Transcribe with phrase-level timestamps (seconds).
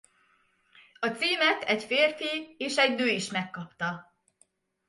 [0.99, 4.15] A címet egy férfi és egy nő is megkapta.